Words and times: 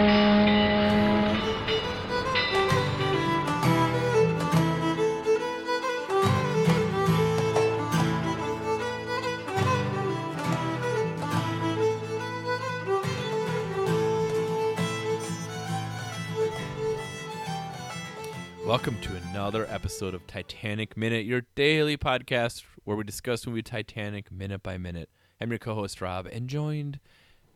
to 19.01 19.15
another 19.15 19.65
episode 19.71 20.13
of 20.13 20.27
Titanic 20.27 20.95
Minute, 20.95 21.25
your 21.25 21.41
daily 21.55 21.97
podcast 21.97 22.63
where 22.83 22.95
we 22.95 23.03
discuss 23.03 23.47
movie 23.47 23.63
Titanic 23.63 24.31
minute 24.31 24.61
by 24.61 24.77
minute. 24.77 25.09
I'm 25.41 25.49
your 25.49 25.57
co-host 25.57 25.99
Rob, 25.99 26.27
and 26.27 26.47
joined 26.47 26.99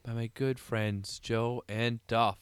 by 0.03 0.13
my 0.13 0.29
good 0.33 0.59
friends 0.59 1.19
Joe 1.19 1.63
and 1.67 2.05
Duff. 2.07 2.39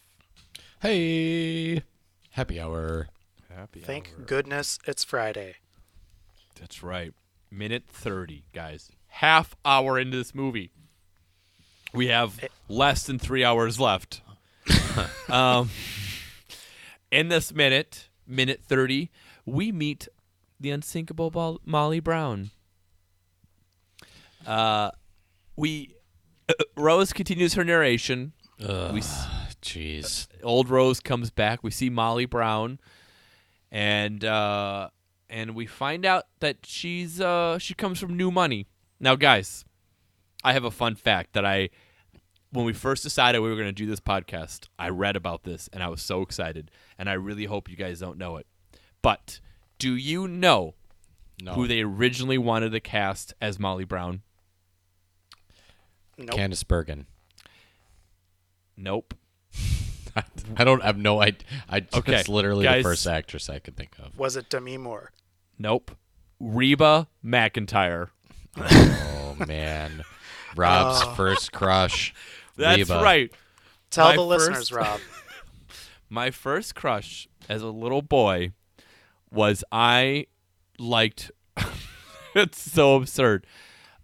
Hey, 0.81 1.83
happy 2.31 2.59
hour. 2.59 3.07
Happy 3.53 3.81
Thank 3.81 4.13
hour. 4.17 4.25
goodness 4.25 4.79
it's 4.85 5.03
Friday. 5.03 5.55
That's 6.59 6.83
right. 6.83 7.13
Minute 7.51 7.83
30, 7.87 8.43
guys. 8.53 8.91
Half 9.07 9.55
hour 9.65 9.99
into 9.99 10.17
this 10.17 10.35
movie. 10.35 10.71
We 11.93 12.07
have 12.07 12.39
less 12.67 13.03
than 13.03 13.17
three 13.19 13.43
hours 13.43 13.79
left. 13.79 14.21
um, 15.29 15.69
in 17.11 17.29
this 17.29 17.53
minute, 17.53 18.09
minute 18.27 18.61
30, 18.63 19.09
we 19.45 19.71
meet 19.71 20.07
the 20.59 20.69
unsinkable 20.69 21.59
Molly 21.65 21.99
Brown. 21.99 22.51
Uh, 24.45 24.91
we 25.55 25.95
Rose 26.75 27.13
continues 27.13 27.53
her 27.55 27.63
narration. 27.63 28.33
Jeez. 29.61 30.27
old 30.43 30.69
Rose 30.69 30.99
comes 30.99 31.29
back. 31.31 31.63
We 31.63 31.71
see 31.71 31.89
Molly 31.89 32.25
Brown, 32.25 32.79
and 33.71 34.23
uh, 34.23 34.89
and 35.29 35.55
we 35.55 35.65
find 35.65 36.05
out 36.05 36.25
that 36.39 36.57
she's 36.65 37.19
uh, 37.21 37.57
she 37.59 37.73
comes 37.73 37.99
from 37.99 38.15
New 38.15 38.31
Money. 38.31 38.67
Now, 38.99 39.15
guys, 39.15 39.65
I 40.43 40.53
have 40.53 40.63
a 40.63 40.71
fun 40.71 40.95
fact 40.95 41.33
that 41.33 41.45
I 41.45 41.69
when 42.51 42.65
we 42.65 42.73
first 42.73 43.03
decided 43.03 43.39
we 43.39 43.49
were 43.49 43.55
going 43.55 43.67
to 43.67 43.71
do 43.71 43.85
this 43.85 43.99
podcast, 43.99 44.67
I 44.79 44.89
read 44.89 45.15
about 45.15 45.43
this 45.43 45.69
and 45.71 45.83
I 45.83 45.87
was 45.89 46.01
so 46.01 46.21
excited, 46.21 46.71
and 46.97 47.09
I 47.09 47.13
really 47.13 47.45
hope 47.45 47.69
you 47.69 47.75
guys 47.75 47.99
don't 47.99 48.17
know 48.17 48.37
it. 48.37 48.47
But 49.01 49.39
do 49.77 49.95
you 49.95 50.27
know 50.27 50.73
No. 51.41 51.53
who 51.53 51.67
they 51.67 51.81
originally 51.81 52.37
wanted 52.37 52.71
to 52.71 52.79
cast 52.79 53.33
as 53.39 53.59
Molly 53.59 53.83
Brown? 53.85 54.23
Nope. 56.19 56.35
Candice 56.37 56.67
Bergen. 56.67 57.05
Nope. 58.77 59.13
I 60.57 60.63
don't 60.63 60.83
have 60.83 60.97
no 60.97 61.21
idea. 61.21 61.47
I 61.69 61.79
just 61.81 61.95
Okay, 61.95 62.23
literally 62.27 62.65
guys. 62.65 62.83
the 62.83 62.89
first 62.89 63.07
actress 63.07 63.49
I 63.49 63.59
could 63.59 63.75
think 63.77 63.95
of. 63.99 64.17
Was 64.17 64.35
it 64.35 64.49
Demi 64.49 64.77
Moore? 64.77 65.11
Nope. 65.57 65.91
Reba 66.39 67.07
McEntire. 67.23 68.09
Oh 68.57 69.35
man, 69.47 70.03
Rob's 70.55 71.01
Oh. 71.03 71.13
first 71.15 71.51
crush. 71.51 72.13
That's 72.57 72.89
Reba. 72.89 73.01
right. 73.03 73.31
Tell 73.89 74.09
My 74.09 74.15
the 74.15 74.21
listeners, 74.25 74.71
Rob. 74.71 74.99
my 76.09 76.31
first 76.31 76.75
crush 76.75 77.27
as 77.47 77.61
a 77.61 77.67
little 77.69 78.01
boy 78.01 78.51
was 79.31 79.63
I 79.71 80.27
liked 80.77 81.31
it's 82.35 82.61
so 82.61 82.95
absurd. 82.95 83.45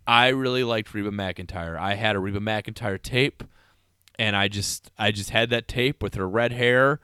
I 0.08 0.28
really 0.30 0.64
liked 0.64 0.94
Reba 0.94 1.11
McEntire. 1.11 1.78
I 1.78 1.95
had 1.95 2.16
a 2.16 2.20
Reba 2.20 2.39
McEntire 2.39 3.02
tape 3.02 3.44
and 4.17 4.36
I 4.36 4.48
just 4.48 4.92
I 4.98 5.11
just 5.11 5.31
had 5.31 5.50
that 5.50 5.67
tape 5.67 6.02
with 6.02 6.16
her 6.16 6.28
red 6.28 6.52
hair 6.52 7.00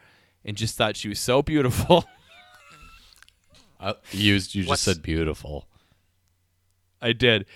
and 0.45 0.55
just 0.55 0.75
thought 0.75 0.95
she 0.95 1.09
was 1.09 1.19
so 1.19 1.41
beautiful. 1.41 2.05
Uh, 3.79 3.93
you 4.11 4.35
you 4.35 4.65
just 4.65 4.83
said 4.83 5.01
beautiful. 5.01 5.65
I 7.01 7.13
did. 7.13 7.47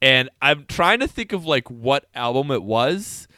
And 0.00 0.30
I'm 0.40 0.64
trying 0.64 1.00
to 1.00 1.06
think 1.06 1.32
of 1.32 1.44
like 1.44 1.70
what 1.70 2.06
album 2.14 2.50
it 2.50 2.62
was 2.62 3.28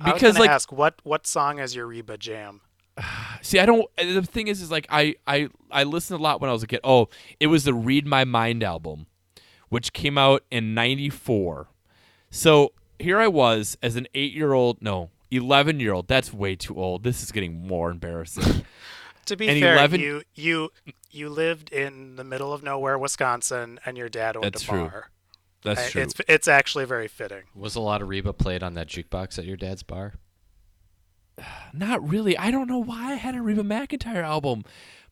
I 0.00 0.12
was 0.12 0.14
because 0.14 0.38
like 0.40 0.50
ask 0.50 0.72
what 0.72 0.94
what 1.04 1.24
song 1.24 1.60
is 1.60 1.76
your 1.76 1.86
Reba 1.86 2.18
jam? 2.18 2.62
See, 3.42 3.58
I 3.58 3.66
don't. 3.66 3.86
The 3.96 4.22
thing 4.22 4.48
is, 4.48 4.60
is 4.60 4.72
like 4.72 4.86
I 4.90 5.14
I 5.26 5.50
I 5.70 5.84
listened 5.84 6.18
a 6.18 6.22
lot 6.22 6.40
when 6.40 6.50
I 6.50 6.52
was 6.52 6.62
a 6.62 6.66
kid. 6.66 6.80
Oh, 6.82 7.08
it 7.38 7.46
was 7.46 7.62
the 7.64 7.74
Read 7.74 8.06
My 8.06 8.24
Mind 8.24 8.62
album, 8.64 9.06
which 9.72 9.94
came 9.94 10.18
out 10.18 10.44
in 10.50 10.74
'94. 10.74 11.68
So 12.30 12.72
here 12.98 13.18
I 13.18 13.26
was 13.26 13.78
as 13.82 13.96
an 13.96 14.06
eight-year-old, 14.14 14.82
no, 14.82 15.08
eleven-year-old. 15.30 16.08
That's 16.08 16.30
way 16.30 16.56
too 16.56 16.76
old. 16.76 17.04
This 17.04 17.22
is 17.22 17.32
getting 17.32 17.66
more 17.66 17.90
embarrassing. 17.90 18.66
To 19.26 19.36
be 19.36 19.48
And 19.48 19.60
fair, 19.60 19.74
11 19.74 20.00
you 20.00 20.22
you 20.34 20.72
you 21.12 21.28
lived 21.28 21.70
in 21.72 22.16
the 22.16 22.24
middle 22.24 22.52
of 22.52 22.64
nowhere, 22.64 22.98
Wisconsin, 22.98 23.78
and 23.86 23.96
your 23.96 24.08
dad 24.08 24.36
owned 24.36 24.44
That's 24.46 24.64
a 24.64 24.66
true. 24.66 24.80
bar. 24.88 25.10
That's 25.62 25.80
I- 25.86 25.88
true. 25.90 26.02
It's 26.02 26.14
it's 26.26 26.48
actually 26.48 26.86
very 26.86 27.06
fitting. 27.06 27.44
Was 27.54 27.76
a 27.76 27.80
lot 27.80 28.02
of 28.02 28.08
Reba 28.08 28.32
played 28.32 28.64
on 28.64 28.74
that 28.74 28.88
jukebox 28.88 29.38
at 29.38 29.44
your 29.44 29.56
dad's 29.56 29.84
bar? 29.84 30.14
Not 31.72 32.06
really. 32.06 32.36
I 32.36 32.50
don't 32.50 32.66
know 32.68 32.78
why 32.82 33.12
I 33.12 33.14
had 33.14 33.36
a 33.36 33.42
Reba 33.42 33.62
McEntire 33.62 34.24
album, 34.24 34.64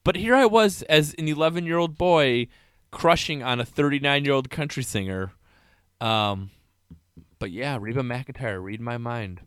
but 0.02 0.16
here 0.16 0.34
I 0.34 0.44
was 0.44 0.82
as 0.82 1.14
an 1.14 1.28
eleven-year-old 1.28 1.96
boy 1.96 2.48
crushing 2.90 3.42
on 3.42 3.60
a 3.60 3.64
thirty-nine-year-old 3.64 4.50
country 4.50 4.82
singer. 4.82 5.32
Um, 6.00 6.50
but 7.38 7.50
yeah, 7.50 7.78
Reba 7.80 8.00
McEntire, 8.02 8.62
read 8.62 8.80
my 8.80 8.98
mind. 8.98 9.40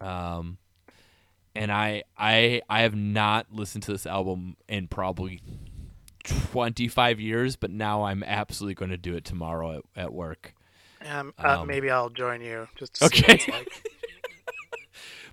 Um, 0.00 0.58
and 1.54 1.72
I 1.72 2.02
I 2.18 2.60
I 2.68 2.82
have 2.82 2.94
not 2.94 3.46
listened 3.50 3.84
to 3.84 3.92
this 3.92 4.06
album 4.06 4.56
in 4.68 4.88
probably 4.88 5.40
twenty-five 6.24 7.18
years, 7.20 7.56
but 7.56 7.70
now 7.70 8.04
I'm 8.04 8.22
absolutely 8.22 8.74
going 8.74 8.90
to 8.90 8.96
do 8.96 9.14
it 9.14 9.24
tomorrow 9.24 9.78
at, 9.96 10.02
at 10.04 10.12
work. 10.12 10.54
Um, 11.08 11.32
uh, 11.42 11.60
Um, 11.60 11.68
maybe 11.68 11.90
I'll 11.90 12.10
join 12.10 12.40
you 12.40 12.68
just 12.78 12.94
to 12.94 13.08
see 13.08 13.18
Okay. 13.20 13.32
what 13.32 13.40
it's 13.40 13.48
like. 13.48 13.68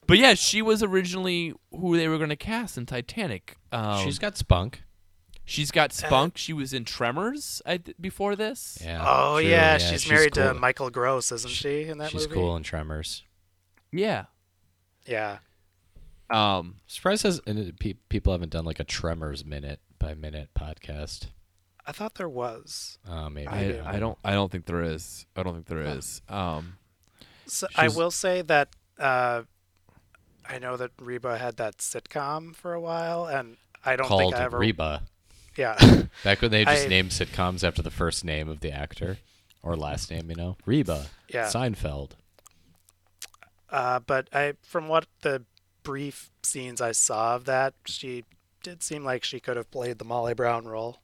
But 0.06 0.18
yeah, 0.18 0.34
she 0.34 0.62
was 0.62 0.84
originally 0.84 1.54
who 1.72 1.96
they 1.96 2.10
were 2.10 2.18
going 2.18 2.30
to 2.30 2.36
cast 2.36 2.78
in 2.78 2.86
Titanic. 2.86 3.56
Um, 3.72 4.04
She's 4.04 4.20
got 4.20 4.36
spunk. 4.38 4.84
She's 5.46 5.72
got 5.72 5.92
spunk. 5.92 6.38
She 6.38 6.54
was 6.54 6.74
in 6.74 6.86
Tremors 6.86 7.62
I, 7.66 7.78
before 8.00 8.36
this. 8.36 8.80
Yeah. 8.84 9.04
Oh 9.06 9.40
true, 9.40 9.50
yeah, 9.50 9.78
she's, 9.78 10.10
married 10.10 10.34
to. 10.36 10.54
Michael 10.54 10.90
Gross, 10.90 11.32
isn't 11.32 11.52
she? 11.52 11.84
In 11.84 11.98
that 11.98 12.12
She's 12.12 12.28
movie. 12.28 12.36
cool 12.36 12.56
in 12.56 12.64
Tremors. 12.64 13.24
Yeah. 13.92 14.26
Yeah. 15.06 15.40
Um. 16.30 16.76
Surprised 16.88 17.24
has, 17.24 17.42
and 17.46 17.78
pe- 17.80 17.96
people 18.10 18.32
haven't 18.32 18.52
done 18.52 18.64
like 18.66 18.80
a 18.80 18.86
Tremors 18.86 19.44
minute 19.44 19.82
by 20.00 20.14
minute 20.14 20.50
podcast. 20.58 21.28
I 21.86 21.92
thought 21.92 22.16
there 22.16 22.30
was. 22.30 22.98
Uh, 23.08 23.30
maybe. 23.30 23.48
I, 23.48 23.96
I 23.96 24.00
don't. 24.00 24.18
I 24.24 24.32
don't 24.32 24.52
think 24.52 24.66
there 24.66 24.82
is. 24.82 25.26
I 25.36 25.44
don't 25.44 25.54
think 25.54 25.66
there 25.66 25.82
is. 25.82 26.22
Um. 26.30 26.78
So 27.46 27.68
I 27.76 27.90
will 27.90 28.12
say 28.12 28.42
that 28.44 28.70
uh, 28.98 29.44
I 30.48 30.60
know 30.60 30.78
that 30.78 30.92
Reba 31.00 31.38
had 31.38 31.58
that 31.58 31.78
sitcom 31.78 32.56
for 32.56 32.74
a 32.74 32.80
while, 32.80 33.26
and 33.26 33.58
I 33.86 33.98
don't 33.98 34.08
called 34.08 34.22
think 34.22 34.36
I 34.36 34.44
ever. 34.44 34.58
Reba. 34.58 35.04
Yeah. 35.56 36.04
Back 36.24 36.42
when 36.42 36.52
they 36.52 36.66
just 36.66 36.86
I- 36.86 36.90
named 36.90 37.10
sitcoms 37.12 37.64
after 37.64 37.82
the 37.82 37.92
first 37.92 38.26
name 38.26 38.50
of 38.50 38.62
the 38.62 38.72
actor 38.72 39.18
or 39.62 39.76
last 39.76 40.12
name, 40.12 40.30
you 40.30 40.36
know, 40.36 40.58
Reba. 40.66 41.08
Yeah. 41.30 41.46
Seinfeld. 41.48 42.12
Uh, 43.70 44.00
but 44.00 44.28
I, 44.34 44.54
from 44.62 44.88
what 44.88 45.08
the 45.22 45.44
brief 45.84 46.32
scenes 46.44 46.80
I 46.82 46.92
saw 46.92 47.36
of 47.36 47.46
that, 47.46 47.74
she 47.86 48.24
did 48.62 48.84
seem 48.84 49.04
like 49.04 49.24
she 49.24 49.40
could 49.40 49.58
have 49.58 49.72
played 49.72 49.98
the 50.00 50.06
Molly 50.06 50.34
Brown 50.34 50.66
role. 50.66 51.00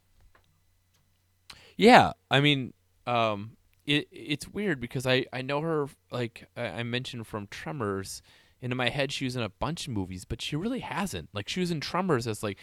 Yeah. 1.77 2.13
I 2.29 2.39
mean. 2.39 2.73
Um. 3.07 3.51
It. 3.85 4.07
It's 4.11 4.47
weird 4.47 4.79
because 4.79 5.07
I. 5.07 5.25
I 5.33 5.41
know 5.41 5.61
her. 5.61 5.87
Like 6.11 6.47
I, 6.55 6.67
I 6.67 6.83
mentioned 6.83 7.27
from 7.27 7.47
Tremors. 7.47 8.21
And 8.61 8.73
in 8.73 8.77
my 8.77 8.89
head, 8.89 9.13
she 9.13 9.23
was 9.23 9.37
in 9.37 9.41
a 9.41 9.49
bunch 9.49 9.87
of 9.87 9.93
movies, 9.93 10.25
but 10.25 10.41
she 10.41 10.57
really 10.57 10.81
hasn't. 10.81 11.29
Like 11.33 11.47
she 11.47 11.61
was 11.61 11.71
in 11.71 11.79
Tremors 11.79 12.27
as 12.27 12.43
like. 12.43 12.57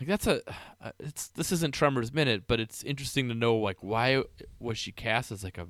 Like 0.00 0.08
that's 0.08 0.26
a, 0.26 0.40
uh, 0.82 0.90
it's 0.98 1.28
this 1.28 1.52
isn't 1.52 1.72
Tremors 1.72 2.12
minute, 2.12 2.44
but 2.46 2.60
it's 2.60 2.82
interesting 2.82 3.28
to 3.28 3.34
know 3.34 3.56
like 3.56 3.78
why 3.80 4.22
was 4.58 4.76
she 4.76 4.92
cast 4.92 5.30
as 5.30 5.44
like 5.44 5.58
a 5.58 5.66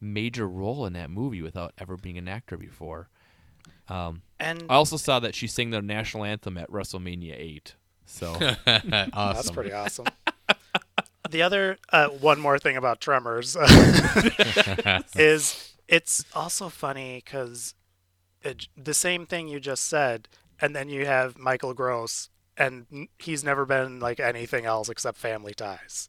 major 0.00 0.46
role 0.46 0.86
in 0.86 0.92
that 0.92 1.10
movie 1.10 1.42
without 1.42 1.72
ever 1.78 1.96
being 1.96 2.18
an 2.18 2.28
actor 2.28 2.56
before. 2.56 3.08
Um, 3.88 4.22
And 4.38 4.64
I 4.68 4.74
also 4.74 4.96
saw 4.96 5.18
that 5.20 5.34
she 5.34 5.46
sang 5.46 5.70
the 5.70 5.82
national 5.82 6.24
anthem 6.24 6.56
at 6.56 6.70
WrestleMania 6.70 7.34
eight. 7.36 7.74
So 8.06 8.32
awesome. 8.32 8.60
that's 9.14 9.50
pretty 9.50 9.72
awesome. 9.72 10.06
the 11.30 11.42
other 11.42 11.78
uh, 11.90 12.08
one 12.08 12.40
more 12.40 12.58
thing 12.58 12.76
about 12.76 13.00
Tremors 13.00 13.56
is 15.16 15.74
it's 15.88 16.24
also 16.34 16.68
funny 16.68 17.22
because 17.24 17.74
the 18.76 18.94
same 18.94 19.26
thing 19.26 19.48
you 19.48 19.58
just 19.58 19.84
said, 19.84 20.28
and 20.60 20.76
then 20.76 20.88
you 20.88 21.06
have 21.06 21.38
Michael 21.38 21.72
Gross, 21.74 22.28
and 22.56 23.08
he's 23.18 23.42
never 23.44 23.64
been 23.66 24.00
like 24.00 24.20
anything 24.20 24.64
else 24.64 24.88
except 24.88 25.18
Family 25.18 25.54
Ties. 25.54 26.08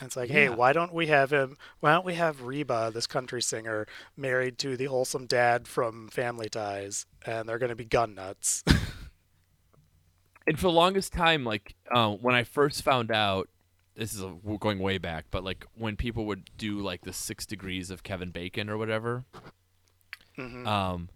And 0.00 0.06
it's 0.06 0.16
like, 0.16 0.30
hey, 0.30 0.48
why 0.48 0.72
don't 0.72 0.94
we 0.94 1.08
have 1.08 1.32
him? 1.32 1.56
Why 1.80 1.92
don't 1.92 2.04
we 2.04 2.14
have 2.14 2.42
Reba, 2.42 2.92
this 2.94 3.08
country 3.08 3.42
singer, 3.42 3.86
married 4.16 4.56
to 4.58 4.76
the 4.76 4.84
wholesome 4.84 5.26
dad 5.26 5.66
from 5.66 6.08
Family 6.08 6.48
Ties, 6.48 7.04
and 7.26 7.48
they're 7.48 7.58
going 7.58 7.70
to 7.70 7.76
be 7.76 7.84
gun 7.84 8.14
nuts. 8.14 8.62
And 10.46 10.56
for 10.56 10.62
the 10.68 10.72
longest 10.72 11.12
time, 11.12 11.44
like 11.44 11.74
uh, 11.90 12.08
when 12.12 12.34
I 12.34 12.42
first 12.42 12.80
found 12.82 13.10
out, 13.10 13.50
this 13.94 14.14
is 14.14 14.22
a, 14.22 14.28
we're 14.42 14.56
going 14.56 14.78
way 14.78 14.96
back, 14.96 15.26
but 15.30 15.44
like 15.44 15.66
when 15.76 15.94
people 15.94 16.24
would 16.24 16.48
do 16.56 16.78
like 16.80 17.02
the 17.02 17.12
six 17.12 17.44
degrees 17.44 17.90
of 17.90 18.02
Kevin 18.02 18.30
Bacon 18.30 18.70
or 18.70 18.78
whatever, 18.78 19.24
Mhm. 20.38 20.66
um, 20.66 21.08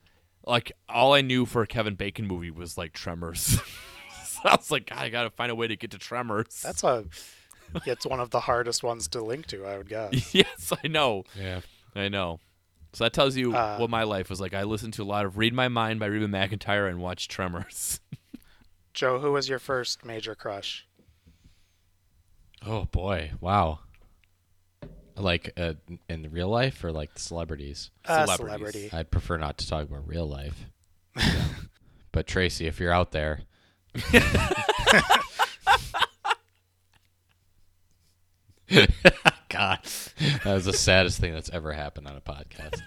like 0.46 0.72
all 0.86 1.14
I 1.14 1.22
knew 1.22 1.46
for 1.46 1.62
a 1.62 1.66
Kevin 1.66 1.94
Bacon 1.94 2.26
movie 2.26 2.50
was 2.50 2.76
like 2.76 2.92
Tremors. 2.92 3.58
so 4.42 4.48
I 4.48 4.56
was 4.56 4.70
like, 4.70 4.86
God, 4.90 4.98
I 4.98 5.08
gotta 5.08 5.30
find 5.30 5.50
a 5.50 5.54
way 5.54 5.68
to 5.68 5.76
get 5.76 5.90
to 5.92 5.98
Tremors. 5.98 6.60
That's 6.62 6.82
a. 6.84 7.04
It's 7.86 8.04
one 8.04 8.20
of 8.20 8.28
the 8.30 8.40
hardest 8.40 8.82
ones 8.82 9.08
to 9.08 9.22
link 9.22 9.46
to, 9.46 9.64
I 9.64 9.78
would 9.78 9.88
guess. 9.88 10.34
yes, 10.34 10.72
I 10.84 10.88
know, 10.88 11.24
Yeah. 11.38 11.60
I 11.94 12.08
know. 12.08 12.38
So 12.92 13.04
that 13.04 13.14
tells 13.14 13.34
you 13.36 13.54
Uh, 13.54 13.78
what 13.78 13.88
my 13.88 14.02
life 14.02 14.28
was 14.28 14.40
like. 14.42 14.52
I 14.52 14.64
listened 14.64 14.92
to 14.94 15.02
a 15.02 15.04
lot 15.04 15.24
of 15.24 15.38
"Read 15.38 15.54
My 15.54 15.68
Mind" 15.68 15.98
by 15.98 16.06
Reba 16.06 16.26
McEntire 16.28 16.86
and 16.88 17.00
watched 17.00 17.30
Tremors. 17.30 18.00
Joe, 18.92 19.18
who 19.20 19.32
was 19.32 19.48
your 19.48 19.58
first 19.58 20.04
major 20.04 20.34
crush? 20.34 20.86
Oh 22.66 22.84
boy! 22.84 23.32
Wow. 23.40 23.80
Like 25.16 25.52
uh, 25.56 25.74
in 26.08 26.30
real 26.30 26.48
life 26.48 26.82
or 26.84 26.92
like 26.92 27.18
celebrities? 27.18 27.90
Uh, 28.04 28.24
Celebrities. 28.26 28.46
celebrity. 28.58 28.90
I'd 28.92 29.10
prefer 29.10 29.36
not 29.38 29.56
to 29.58 29.68
talk 29.68 29.84
about 29.84 30.06
real 30.06 30.26
life. 30.28 30.66
but 32.12 32.26
Tracy, 32.26 32.66
if 32.66 32.78
you're 32.80 32.92
out 32.92 33.12
there, 33.12 33.42
God, 39.48 39.80
that 40.44 40.54
was 40.54 40.64
the 40.64 40.72
saddest 40.72 41.20
thing 41.20 41.34
that's 41.34 41.50
ever 41.50 41.72
happened 41.72 42.08
on 42.08 42.16
a 42.16 42.20
podcast. 42.20 42.80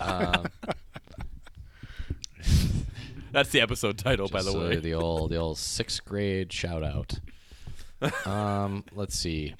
Um, 0.00 0.46
That's 3.32 3.50
the 3.50 3.60
episode 3.60 3.98
title, 3.98 4.28
by 4.28 4.42
the 4.42 4.52
just, 4.52 4.56
uh, 4.56 4.60
way. 4.60 4.76
the 4.76 4.94
old 4.94 5.30
the 5.30 5.36
old 5.36 5.58
sixth 5.58 6.04
grade 6.04 6.52
shout 6.52 6.82
out. 6.82 7.14
Um, 8.24 8.84
let's 8.94 9.16
see. 9.18 9.56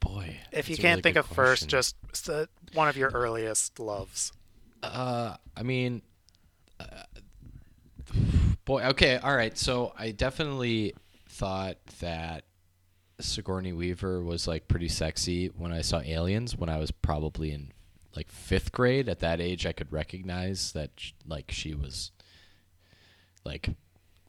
Boy, 0.00 0.38
If 0.50 0.70
you 0.70 0.76
can't 0.76 0.92
really 0.92 1.02
think 1.02 1.14
good 1.16 1.20
of 1.20 1.26
first, 1.26 1.68
just 1.68 1.94
uh, 2.30 2.46
one 2.72 2.88
of 2.88 2.96
your 2.96 3.10
earliest 3.10 3.78
loves. 3.78 4.32
Uh, 4.82 5.36
I 5.54 5.62
mean, 5.62 6.00
uh, 6.80 7.02
boy. 8.66 8.82
Okay, 8.82 9.16
all 9.16 9.34
right. 9.34 9.56
So 9.56 9.94
I 9.98 10.10
definitely 10.10 10.94
thought 11.30 11.78
that 12.00 12.44
Sigourney 13.18 13.72
Weaver 13.72 14.22
was 14.22 14.46
like 14.46 14.68
pretty 14.68 14.88
sexy 14.88 15.46
when 15.46 15.72
I 15.72 15.80
saw 15.80 16.00
Aliens 16.00 16.54
when 16.54 16.68
I 16.68 16.76
was 16.76 16.90
probably 16.90 17.52
in 17.52 17.72
like 18.14 18.30
fifth 18.30 18.72
grade. 18.72 19.08
At 19.08 19.20
that 19.20 19.40
age, 19.40 19.64
I 19.64 19.72
could 19.72 19.90
recognize 19.90 20.72
that 20.72 20.90
like 21.26 21.50
she 21.50 21.74
was 21.74 22.10
like 23.44 23.70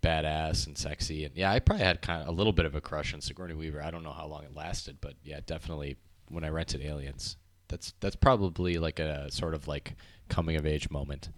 badass 0.02 0.68
and 0.68 0.78
sexy. 0.78 1.26
And 1.26 1.36
yeah, 1.36 1.52
I 1.52 1.60
probably 1.60 1.84
had 1.84 2.02
kind 2.02 2.22
of 2.22 2.30
a 2.30 2.32
little 2.32 2.54
bit 2.54 2.66
of 2.66 2.76
a 2.76 2.82
crush 2.82 3.14
on 3.14 3.20
Sigourney 3.20 3.56
Weaver. 3.56 3.82
I 3.82 3.92
don't 3.92 4.04
know 4.04 4.14
how 4.14 4.28
long 4.28 4.44
it 4.44 4.56
lasted, 4.56 5.00
but 5.02 5.16
yeah, 5.24 5.42
definitely 5.46 5.98
when 6.30 6.46
I 6.46 6.50
rented 6.50 6.82
Aliens. 6.82 7.36
That's 7.68 7.94
that's 8.00 8.16
probably 8.16 8.78
like 8.78 9.00
a 9.00 9.30
sort 9.30 9.54
of 9.54 9.68
like 9.68 9.96
coming 10.30 10.56
of 10.56 10.66
age 10.66 10.90
moment. 10.90 11.30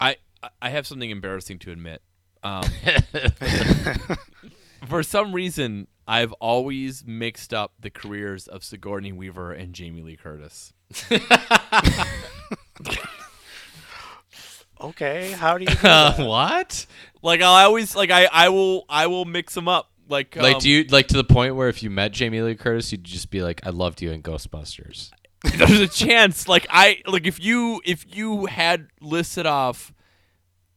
I 0.00 0.16
I 0.62 0.70
have 0.70 0.86
something 0.86 1.10
embarrassing 1.10 1.58
to 1.60 1.72
admit. 1.72 2.00
Um, 2.42 2.64
for 4.88 5.02
some 5.02 5.32
reason, 5.32 5.86
I've 6.06 6.32
always 6.34 7.04
mixed 7.06 7.52
up 7.52 7.72
the 7.80 7.90
careers 7.90 8.48
of 8.48 8.64
Sigourney 8.64 9.12
Weaver 9.12 9.52
and 9.52 9.74
Jamie 9.74 10.02
Lee 10.02 10.16
Curtis. 10.16 10.72
Okay, 14.80 15.32
how 15.32 15.58
do 15.58 15.64
you 15.64 15.70
do 15.74 15.82
that? 15.82 16.18
what? 16.18 16.86
Like 17.22 17.42
I 17.42 17.64
always 17.64 17.94
like 17.94 18.10
I 18.10 18.26
I 18.32 18.48
will 18.48 18.84
I 18.88 19.06
will 19.06 19.24
mix 19.24 19.54
them 19.54 19.68
up. 19.68 19.90
Like 20.08 20.34
Like, 20.34 20.56
um, 20.56 20.60
do 20.60 20.70
you 20.70 20.84
like 20.84 21.08
to 21.08 21.16
the 21.16 21.24
point 21.24 21.54
where 21.54 21.68
if 21.68 21.82
you 21.82 21.90
met 21.90 22.12
Jamie 22.12 22.40
Lee 22.40 22.54
Curtis, 22.56 22.90
you'd 22.90 23.04
just 23.04 23.30
be 23.30 23.42
like, 23.42 23.64
"I 23.66 23.70
loved 23.70 24.02
you 24.02 24.10
in 24.10 24.22
Ghostbusters." 24.22 25.10
there's 25.56 25.80
a 25.80 25.88
chance 25.88 26.48
like 26.48 26.66
I 26.68 27.00
like 27.06 27.26
if 27.26 27.40
you 27.40 27.80
if 27.84 28.04
you 28.14 28.46
had 28.46 28.88
listed 29.00 29.46
off 29.46 29.92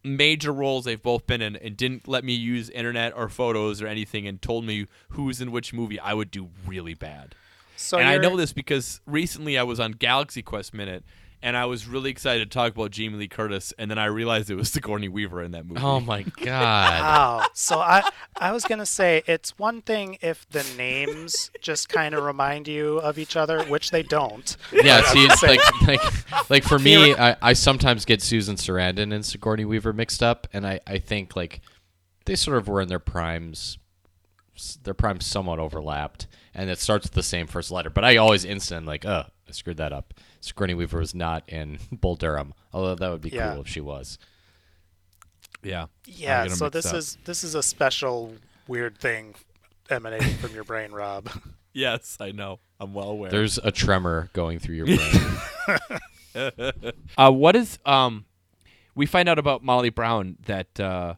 major 0.03 0.51
roles 0.51 0.85
they've 0.85 1.01
both 1.01 1.25
been 1.25 1.41
in 1.41 1.55
and 1.55 1.77
didn't 1.77 2.07
let 2.07 2.23
me 2.23 2.33
use 2.33 2.69
internet 2.69 3.13
or 3.15 3.29
photos 3.29 3.81
or 3.81 3.87
anything 3.87 4.27
and 4.27 4.41
told 4.41 4.65
me 4.65 4.87
who's 5.09 5.41
in 5.41 5.51
which 5.51 5.73
movie, 5.73 5.99
I 5.99 6.13
would 6.13 6.31
do 6.31 6.49
really 6.65 6.93
bad. 6.93 7.35
So 7.75 7.97
and 7.97 8.07
I 8.07 8.17
know 8.17 8.37
this 8.37 8.53
because 8.53 9.01
recently 9.05 9.57
I 9.57 9.63
was 9.63 9.79
on 9.79 9.93
Galaxy 9.93 10.41
Quest 10.41 10.73
Minute 10.73 11.03
and 11.43 11.55
I 11.57 11.65
was 11.65 11.87
really 11.87 12.09
excited 12.09 12.49
to 12.49 12.53
talk 12.53 12.73
about 12.73 12.89
Jamie 12.91 13.17
Lee 13.17 13.27
Curtis 13.27 13.73
and 13.77 13.91
then 13.91 13.99
I 13.99 14.05
realized 14.05 14.49
it 14.49 14.55
was 14.55 14.69
Sigourney 14.71 15.09
Weaver 15.09 15.43
in 15.43 15.51
that 15.51 15.67
movie. 15.67 15.81
Oh 15.83 15.99
my 15.99 16.23
god! 16.41 17.01
Wow. 17.01 17.47
So 17.53 17.79
I 17.79 18.09
I 18.37 18.51
was 18.51 18.63
gonna 18.63 18.85
say 18.85 19.21
it's 19.27 19.59
one 19.59 19.81
thing 19.81 20.17
if 20.21 20.49
the 20.49 20.65
names 20.77 21.51
just 21.61 21.89
kind 21.89 22.15
of 22.15 22.23
remind 22.23 22.67
you 22.67 22.97
of 22.99 23.19
each 23.19 23.35
other, 23.35 23.63
which 23.65 23.91
they 23.91 24.01
don't. 24.01 24.55
yeah, 24.71 25.03
see, 25.03 25.25
it's 25.25 25.43
like 25.43 25.81
like 25.87 26.49
like 26.49 26.63
for 26.63 26.79
me, 26.79 27.13
I, 27.13 27.35
I 27.41 27.53
sometimes 27.53 28.05
get 28.05 28.21
Susan 28.21 28.55
Sarandon 28.55 29.13
and 29.13 29.25
Sigourney 29.25 29.65
Weaver 29.65 29.93
mixed 29.93 30.23
up, 30.23 30.47
and 30.53 30.65
I 30.65 30.79
I 30.87 30.97
think 30.97 31.35
like 31.35 31.61
they 32.25 32.35
sort 32.35 32.57
of 32.57 32.67
were 32.67 32.81
in 32.81 32.87
their 32.87 32.99
primes. 32.99 33.77
Their 34.83 34.93
primes 34.93 35.25
somewhat 35.25 35.57
overlapped, 35.59 36.27
and 36.53 36.69
it 36.69 36.77
starts 36.79 37.05
with 37.05 37.13
the 37.13 37.23
same 37.23 37.47
first 37.47 37.71
letter. 37.71 37.89
But 37.89 38.05
I 38.05 38.17
always 38.17 38.45
instant 38.45 38.85
like, 38.85 39.03
uh, 39.03 39.23
I 39.47 39.51
screwed 39.51 39.77
that 39.77 39.91
up. 39.93 40.13
Sigourney 40.41 40.73
Weaver 40.73 40.99
was 40.99 41.13
not 41.13 41.47
in 41.49 41.79
Bull 41.91 42.15
Durham, 42.15 42.53
although 42.73 42.95
that 42.95 43.11
would 43.11 43.21
be 43.21 43.29
Yeah. 43.29 43.53
cool 43.53 43.61
if 43.61 43.67
she 43.67 43.81
was. 43.81 44.17
Yeah. 45.63 45.87
Yeah. 46.05 46.47
So 46.47 46.69
this 46.69 46.87
up. 46.87 46.95
is 46.95 47.17
this 47.25 47.43
is 47.43 47.55
a 47.55 47.63
special 47.63 48.35
weird 48.67 48.97
thing 48.97 49.35
emanating 49.89 50.33
from 50.35 50.53
your 50.53 50.63
brain, 50.63 50.91
Rob. 50.91 51.29
Yes, 51.75 52.17
I 52.19 52.31
know. 52.31 52.59
I'm 52.79 52.93
well 52.93 53.09
aware. 53.09 53.31
There's 53.31 53.57
a 53.57 53.71
tremor 53.71 54.29
going 54.33 54.59
through 54.59 54.75
your 54.75 54.85
brain. 54.85 56.59
Uh, 57.17 57.31
what 57.31 57.55
is 57.55 57.79
um? 57.85 58.25
We 58.93 59.07
find 59.07 59.27
out 59.27 59.39
about 59.39 59.63
Molly 59.63 59.89
Brown 59.89 60.37
that 60.45 60.79
uh, 60.79 61.15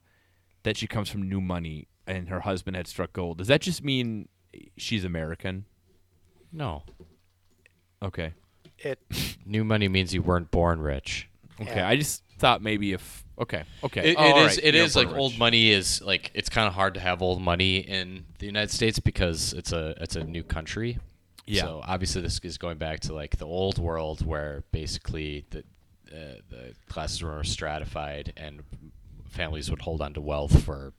that 0.63 0.77
she 0.77 0.88
comes 0.88 1.10
from 1.10 1.27
New 1.27 1.42
Money 1.42 1.88
and 2.07 2.30
her 2.30 2.39
husband 2.42 2.77
had 2.77 2.88
struck 2.88 3.12
gold. 3.12 3.38
Does 3.39 3.48
that 3.48 3.60
just 3.62 3.83
mean 3.83 4.30
she's 4.77 5.04
American? 5.04 5.66
no, 6.54 6.83
Okay. 8.05 8.33
It 8.79 8.99
new 9.45 9.63
money 9.63 9.87
means 9.87 10.13
you 10.13 10.21
weren't 10.21 10.51
born 10.51 10.79
rich. 10.79 11.27
Okay. 11.61 11.75
Yeah. 11.77 11.87
I 11.87 11.95
just 11.95 12.23
thought 12.37 12.61
maybe 12.61 12.93
if 12.93 13.23
okay 13.39 13.63
okay. 13.83 14.09
It, 14.09 14.12
it 14.12 14.17
all 14.17 14.39
is. 14.45 14.55
right. 14.57 14.65
It 14.65 14.75
You're 14.75 14.83
is 14.83 14.95
like 14.95 15.07
born 15.07 15.19
old 15.19 15.38
money 15.38 15.71
is 15.71 16.01
like 16.01 16.31
it's 16.33 16.50
kind 16.50 16.67
of 16.67 16.74
hard 16.74 16.93
to 16.95 17.00
have 17.00 17.21
old 17.21 17.41
money 17.41 17.77
in 17.77 18.25
the 18.39 18.45
United 18.45 18.71
States 18.71 19.00
because 19.00 19.53
it's 19.53 19.71
a 19.71 19.95
it's 20.01 20.15
a 20.15 20.24
new 20.24 20.43
country. 20.43 21.00
Yeah. 21.47 21.62
So 21.63 21.81
obviously 21.85 22.21
this 22.21 22.39
is 22.43 22.57
going 22.57 22.77
back 22.77 23.01
to 23.01 23.13
like 23.13 23.38
the 23.38 23.45
old 23.45 23.77
world 23.79 24.25
where 24.25 24.63
basically 24.71 25.45
the 25.51 25.59
uh, 26.12 26.39
the 26.50 26.74
classes 26.89 27.21
were 27.24 27.43
stratified 27.43 28.33
and 28.38 28.63
families 29.29 29.69
would 29.69 29.81
hold 29.81 30.01
on 30.01 30.13
to 30.13 30.21
wealth 30.21 30.63
for 30.63 30.93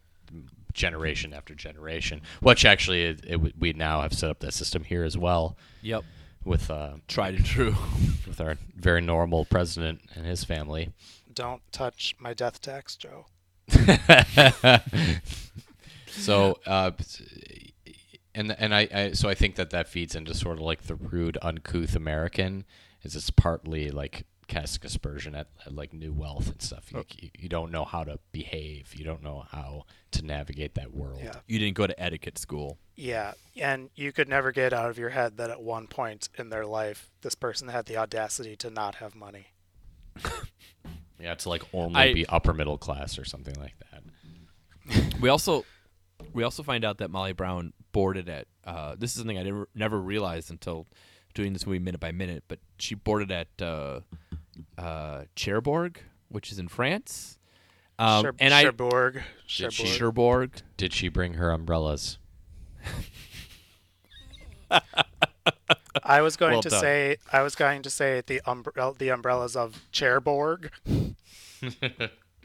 generation 0.72 1.32
after 1.32 1.54
generation. 1.54 2.20
Which 2.40 2.64
actually 2.64 3.04
it, 3.04 3.24
it, 3.26 3.36
would- 3.40 3.54
we 3.60 3.72
now 3.72 4.02
have 4.02 4.12
set 4.12 4.30
up 4.30 4.40
that 4.40 4.52
system 4.54 4.84
here 4.84 5.04
as 5.04 5.16
well 5.16 5.56
Yep. 5.82 6.04
With 6.46 6.70
uh, 6.70 6.94
Tried 7.08 7.34
and 7.34 7.44
true. 7.44 7.74
with 8.26 8.40
our 8.40 8.56
very 8.74 9.00
normal 9.02 9.44
president 9.44 10.00
and 10.14 10.24
his 10.24 10.44
family. 10.44 10.92
don't 11.34 11.60
touch 11.72 12.14
my 12.18 12.32
death 12.32 12.62
tax, 12.62 12.96
Joe. 12.96 13.26
so 16.06 16.58
uh, 16.66 16.92
and 18.34 18.54
and 18.58 18.74
I, 18.74 18.88
I 18.94 19.12
so 19.12 19.28
I 19.28 19.34
think 19.34 19.56
that 19.56 19.70
that 19.70 19.88
feeds 19.88 20.14
into 20.14 20.34
sort 20.34 20.58
of 20.58 20.62
like 20.62 20.82
the 20.82 20.94
rude, 20.94 21.36
uncouth 21.42 21.96
American, 21.96 22.64
is 23.02 23.16
it's 23.16 23.30
partly 23.30 23.90
like 23.90 24.24
casting 24.48 24.86
aspersion 24.86 25.34
at, 25.34 25.48
at 25.64 25.74
like 25.74 25.92
new 25.92 26.12
wealth 26.12 26.50
and 26.50 26.60
stuff. 26.62 26.92
You, 26.92 27.04
you, 27.18 27.30
you 27.38 27.48
don't 27.48 27.70
know 27.72 27.84
how 27.84 28.04
to 28.04 28.18
behave. 28.32 28.94
You 28.94 29.04
don't 29.04 29.22
know 29.22 29.44
how 29.50 29.84
to 30.12 30.24
navigate 30.24 30.74
that 30.74 30.94
world. 30.94 31.20
Yeah. 31.22 31.34
You 31.46 31.58
didn't 31.58 31.74
go 31.76 31.86
to 31.86 32.00
etiquette 32.02 32.38
school. 32.38 32.78
Yeah, 32.94 33.34
and 33.56 33.90
you 33.94 34.12
could 34.12 34.28
never 34.28 34.52
get 34.52 34.72
out 34.72 34.88
of 34.88 34.98
your 34.98 35.10
head 35.10 35.36
that 35.36 35.50
at 35.50 35.60
one 35.60 35.86
point 35.86 36.28
in 36.38 36.48
their 36.48 36.64
life, 36.64 37.10
this 37.20 37.34
person 37.34 37.68
had 37.68 37.86
the 37.86 37.96
audacity 37.98 38.56
to 38.56 38.70
not 38.70 38.96
have 38.96 39.14
money. 39.14 39.48
yeah, 41.20 41.34
to 41.34 41.48
like 41.48 41.62
only 41.74 42.00
I- 42.00 42.14
be 42.14 42.26
upper 42.26 42.54
middle 42.54 42.78
class 42.78 43.18
or 43.18 43.24
something 43.24 43.54
like 43.60 43.74
that. 43.90 44.02
We 45.20 45.28
also 45.30 45.64
we 46.32 46.44
also 46.44 46.62
find 46.62 46.84
out 46.84 46.98
that 46.98 47.10
Molly 47.10 47.32
Brown 47.32 47.72
boarded 47.92 48.28
at 48.28 48.46
uh, 48.64 48.94
this 48.96 49.12
is 49.12 49.18
something 49.18 49.38
I 49.38 49.42
never 49.42 49.68
never 49.74 50.00
realized 50.00 50.50
until 50.50 50.86
doing 51.34 51.52
this 51.52 51.66
movie 51.66 51.78
minute 51.78 52.00
by 52.00 52.12
minute, 52.12 52.44
but 52.48 52.58
she 52.78 52.94
boarded 52.94 53.30
at 53.30 53.48
uh, 53.60 54.00
uh, 54.78 55.24
Cherbourg, 55.34 56.00
which 56.28 56.50
is 56.52 56.58
in 56.58 56.68
France. 56.68 57.38
Um, 57.98 58.22
Cher- 58.24 58.34
and 58.38 58.52
I 58.54 58.62
Cherbourg, 58.62 59.14
Did 59.14 59.72
she- 59.72 59.84
Cherbourg. 59.84 59.96
Cherbourg. 59.98 60.50
Did 60.76 60.92
she 60.92 61.08
bring 61.08 61.34
her 61.34 61.50
umbrellas? 61.50 62.18
I 66.04 66.20
was 66.20 66.36
going 66.36 66.52
Well 66.54 66.62
to 66.62 66.68
done. 66.68 66.80
say 66.80 67.16
I 67.32 67.42
was 67.42 67.54
going 67.54 67.82
to 67.82 67.90
say 67.90 68.22
the 68.26 68.40
umbrella 68.46 68.94
the 68.98 69.08
umbrellas 69.08 69.56
of 69.56 69.82
Cherbourg. 69.92 70.70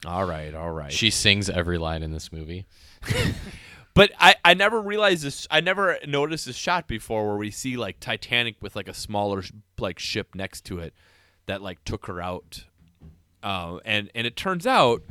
All 0.06 0.26
right, 0.26 0.56
all 0.56 0.72
right. 0.72 0.92
She 0.92 1.12
sings 1.12 1.48
every 1.48 1.78
line 1.78 2.02
in 2.02 2.12
this 2.12 2.32
movie. 2.32 2.66
But 3.94 4.14
I, 4.18 4.36
I 4.46 4.54
never 4.54 4.80
realized 4.82 5.22
this. 5.22 5.46
I 5.52 5.60
never 5.60 5.98
noticed 6.08 6.46
this 6.46 6.56
shot 6.56 6.88
before 6.88 7.28
where 7.28 7.36
we 7.36 7.52
see 7.52 7.76
like 7.76 8.00
Titanic 8.00 8.56
with 8.62 8.74
like 8.74 8.88
a 8.88 8.94
smaller 8.94 9.42
sh- 9.42 9.52
like 9.78 10.00
ship 10.00 10.34
next 10.34 10.62
to 10.68 10.80
it 10.80 10.94
that 11.48 11.62
like 11.62 11.84
took 11.84 12.06
her 12.08 12.22
out. 12.22 12.66
Uh, 13.44 13.80
and 13.86 14.10
and 14.14 14.28
it 14.28 14.36
turns 14.36 14.68
out 14.68 15.04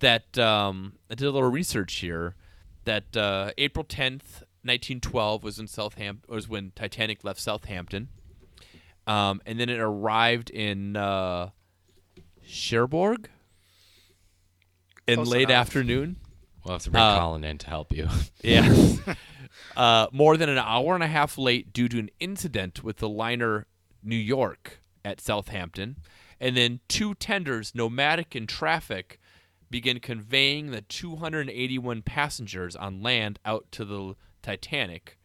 that 0.00 0.36
um, 0.38 0.94
I 1.10 1.14
did 1.14 1.26
a 1.26 1.30
little 1.30 1.50
research 1.50 1.94
here 1.96 2.34
that 2.84 3.16
uh, 3.16 3.52
April 3.58 3.84
tenth, 3.84 4.42
nineteen 4.64 5.00
twelve 5.00 5.44
was 5.44 5.58
in 5.58 5.68
Southampton 5.68 6.34
was 6.34 6.48
when 6.48 6.72
Titanic 6.74 7.22
left 7.22 7.38
Southampton, 7.40 8.08
um, 9.06 9.40
and 9.46 9.60
then 9.60 9.68
it 9.68 9.78
arrived 9.78 10.50
in 10.50 10.96
uh, 10.96 11.50
Cherbourg 12.44 13.28
in 15.06 15.16
Close 15.16 15.28
late 15.28 15.42
enough. 15.50 15.68
afternoon. 15.68 16.16
We'll 16.64 16.74
have 16.74 16.82
to 16.82 16.90
bring 16.90 17.02
Uh, 17.02 17.18
Colin 17.18 17.44
in 17.44 17.58
to 17.58 17.68
help 17.68 17.92
you. 17.92 18.08
Yeah. 18.42 18.72
uh, 19.76 20.06
more 20.12 20.36
than 20.36 20.48
an 20.48 20.58
hour 20.58 20.94
and 20.94 21.02
a 21.04 21.08
half 21.08 21.38
late 21.38 21.72
due 21.72 21.88
to 21.88 21.98
an 21.98 22.10
incident 22.20 22.82
with 22.84 22.98
the 22.98 23.08
liner 23.08 23.66
New 24.02 24.16
York 24.16 24.80
at 25.04 25.20
Southampton. 25.20 25.96
And 26.40 26.56
then 26.56 26.80
two 26.88 27.14
tenders, 27.14 27.74
nomadic 27.74 28.34
in 28.34 28.46
traffic, 28.46 29.18
begin 29.70 30.00
conveying 30.00 30.70
the 30.70 30.82
281 30.82 32.02
passengers 32.02 32.76
on 32.76 33.02
land 33.02 33.38
out 33.44 33.66
to 33.72 33.84
the 33.84 34.14
Titanic. 34.42 35.18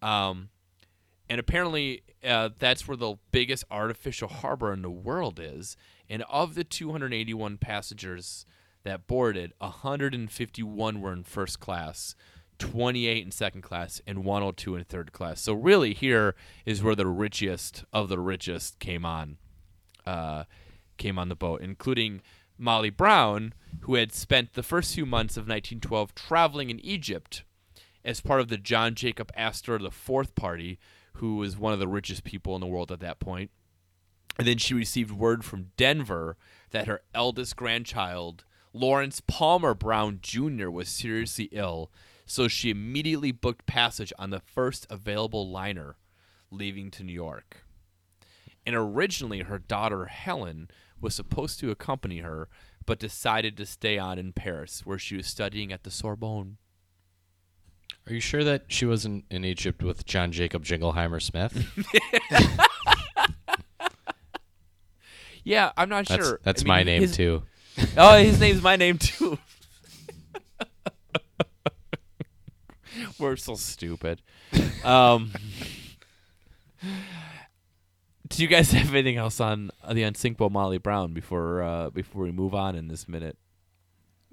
Um, 0.00 0.50
and 1.28 1.40
apparently, 1.40 2.02
uh, 2.24 2.50
that's 2.58 2.86
where 2.88 2.96
the 2.96 3.16
biggest 3.32 3.64
artificial 3.70 4.28
harbor 4.28 4.72
in 4.72 4.82
the 4.82 4.90
world 4.90 5.38
is. 5.42 5.76
And 6.08 6.22
of 6.30 6.54
the 6.54 6.64
281 6.64 7.58
passengers 7.58 8.46
that 8.84 9.06
boarded, 9.06 9.52
151 9.58 11.00
were 11.00 11.12
in 11.12 11.24
first 11.24 11.60
class, 11.60 12.14
28 12.58 13.24
in 13.24 13.30
second 13.30 13.62
class, 13.62 14.00
and 14.06 14.24
102 14.24 14.76
in 14.76 14.84
third 14.84 15.12
class. 15.12 15.40
So 15.40 15.52
really, 15.52 15.94
here 15.94 16.34
is 16.66 16.82
where 16.82 16.94
the 16.94 17.06
richest 17.06 17.84
of 17.92 18.08
the 18.08 18.18
richest 18.18 18.78
came 18.78 19.04
on, 19.04 19.38
uh, 20.06 20.44
came 20.96 21.18
on 21.18 21.28
the 21.28 21.36
boat, 21.36 21.60
including 21.60 22.22
Molly 22.58 22.90
Brown, 22.90 23.54
who 23.80 23.94
had 23.94 24.12
spent 24.12 24.54
the 24.54 24.62
first 24.62 24.94
few 24.94 25.06
months 25.06 25.36
of 25.36 25.42
1912 25.42 26.14
traveling 26.14 26.70
in 26.70 26.80
Egypt 26.80 27.44
as 28.04 28.20
part 28.20 28.40
of 28.40 28.48
the 28.48 28.58
John 28.58 28.94
Jacob 28.94 29.30
Astor 29.36 29.76
IV 29.76 30.34
party, 30.34 30.78
who 31.14 31.36
was 31.36 31.58
one 31.58 31.72
of 31.72 31.78
the 31.78 31.88
richest 31.88 32.24
people 32.24 32.54
in 32.54 32.60
the 32.60 32.66
world 32.66 32.90
at 32.90 33.00
that 33.00 33.20
point. 33.20 33.50
And 34.38 34.46
then 34.46 34.58
she 34.58 34.74
received 34.74 35.10
word 35.10 35.44
from 35.44 35.70
Denver 35.76 36.36
that 36.70 36.86
her 36.86 37.02
eldest 37.14 37.56
grandchild, 37.56 38.44
Lawrence 38.72 39.20
Palmer 39.26 39.74
Brown 39.74 40.20
Jr., 40.22 40.70
was 40.70 40.88
seriously 40.88 41.48
ill. 41.52 41.90
So 42.30 42.46
she 42.46 42.68
immediately 42.68 43.32
booked 43.32 43.64
passage 43.66 44.12
on 44.18 44.28
the 44.30 44.38
first 44.40 44.86
available 44.90 45.48
liner 45.50 45.96
leaving 46.50 46.90
to 46.92 47.02
New 47.02 47.12
York. 47.12 47.64
And 48.66 48.76
originally, 48.76 49.40
her 49.40 49.58
daughter 49.58 50.04
Helen 50.04 50.70
was 51.00 51.14
supposed 51.14 51.58
to 51.60 51.70
accompany 51.70 52.18
her, 52.18 52.48
but 52.84 52.98
decided 52.98 53.56
to 53.56 53.64
stay 53.66 53.96
on 53.98 54.18
in 54.18 54.34
Paris, 54.34 54.84
where 54.84 54.98
she 54.98 55.16
was 55.16 55.26
studying 55.26 55.72
at 55.72 55.84
the 55.84 55.90
Sorbonne. 55.90 56.58
Are 58.06 58.12
you 58.12 58.20
sure 58.20 58.44
that 58.44 58.64
she 58.68 58.84
wasn't 58.84 59.24
in 59.30 59.44
Egypt 59.44 59.82
with 59.82 60.04
John 60.04 60.30
Jacob 60.30 60.64
Jingleheimer 60.64 61.22
Smith? 61.22 61.66
Yeah, 65.44 65.72
I'm 65.78 65.88
not 65.88 66.06
That's 66.06 66.26
sure. 66.26 66.40
that's 66.42 66.60
I 66.60 66.64
mean, 66.64 66.68
my 66.68 66.82
name 66.82 67.00
his- 67.02 67.16
too. 67.16 67.42
Oh, 67.96 68.18
his 68.18 68.38
name's 68.38 68.60
my 68.60 68.76
name 68.76 68.98
too. 68.98 69.38
We're 73.18 73.36
so 73.36 73.54
stupid. 73.54 74.22
Um, 74.84 75.32
do 78.28 78.42
you 78.42 78.48
guys 78.48 78.72
have 78.72 78.92
anything 78.94 79.16
else 79.16 79.40
on 79.40 79.70
the 79.90 80.02
unsinkable 80.02 80.50
Molly 80.50 80.78
Brown 80.78 81.12
before 81.12 81.62
uh, 81.62 81.90
before 81.90 82.22
we 82.22 82.32
move 82.32 82.54
on 82.54 82.74
in 82.74 82.88
this 82.88 83.08
minute? 83.08 83.36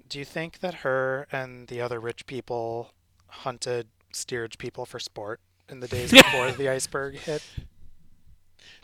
Do 0.08 0.18
you 0.18 0.24
think 0.24 0.60
that 0.60 0.74
her 0.74 1.26
and 1.32 1.66
the 1.68 1.80
other 1.80 1.98
rich 1.98 2.26
people 2.26 2.92
hunted 3.28 3.88
steerage 4.12 4.58
people 4.58 4.86
for 4.86 4.98
sport 4.98 5.40
in 5.68 5.80
the 5.80 5.88
days 5.88 6.12
before 6.12 6.52
the 6.52 6.68
iceberg 6.76 7.16
hit? 7.16 7.42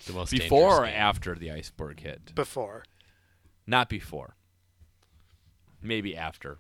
The 0.07 0.13
most 0.13 0.31
Before 0.33 0.83
or 0.83 0.87
game. 0.87 0.95
after 0.97 1.35
the 1.37 1.53
iceberg 1.53 2.01
hit? 2.01 2.35
Before. 2.35 2.85
Not 3.67 3.89
before. 3.89 4.35
Maybe 5.81 6.17
after. 6.17 6.59